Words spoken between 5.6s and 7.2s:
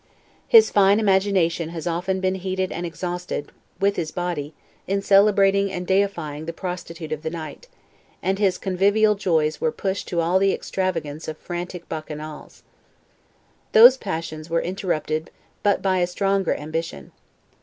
and deifying the prostitute